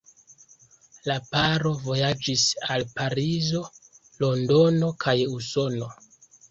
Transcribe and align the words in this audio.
La 1.09 1.17
paro 1.33 1.73
vojaĝis 1.83 2.47
al 2.77 2.89
Parizo, 2.97 3.63
Londono 4.27 4.95
kaj 5.07 5.19
Usono. 5.41 5.97